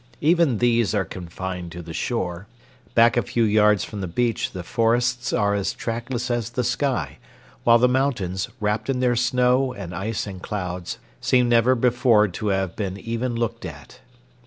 Even 0.21 0.57
these 0.57 0.95
are 0.95 1.05
confined 1.05 1.71
to 1.73 1.83
the 1.83 1.93
shore. 1.93 2.47
Back 2.95 3.15
a 3.17 3.21
few 3.21 3.43
yards 3.43 3.83
from 3.83 4.01
the 4.01 4.07
beach 4.07 4.49
the 4.51 4.63
forests 4.63 5.31
are 5.31 5.53
as 5.53 5.73
trackless 5.73 6.31
as 6.31 6.49
the 6.49 6.63
sky, 6.63 7.19
while 7.65 7.77
the 7.77 7.87
mountains, 7.87 8.49
wrapped 8.59 8.89
in 8.89 8.99
their 8.99 9.15
snow 9.15 9.73
and 9.73 9.93
ice 9.93 10.25
and 10.25 10.41
clouds, 10.41 10.97
seem 11.19 11.47
never 11.49 11.75
before 11.75 12.27
to 12.29 12.47
have 12.47 12.75
been 12.75 12.97
even 12.99 13.35
looked 13.35 13.63
at. 13.63 13.99